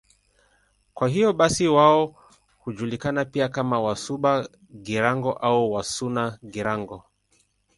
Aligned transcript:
Kwa 0.93 1.07
hiyo 1.09 1.33
basi 1.33 1.67
wao 1.67 2.15
hujulikana 2.57 3.25
pia 3.25 3.49
kama 3.49 3.79
Wasuba-Girango 3.81 5.33
au 5.33 5.71
Wasuna-Girango. 5.71 7.03